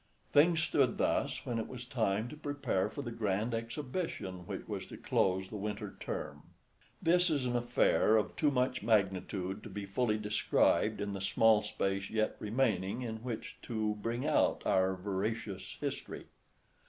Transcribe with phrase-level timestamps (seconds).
[0.33, 4.87] Things stood thus when it was time to prepare for the grand exhibition which was
[4.87, 6.41] to close the winter's term.
[7.03, 11.61] This is an affair of too much magnitude to be fully described in the small
[11.61, 16.25] space yet remaining in which to bring out our veracious history.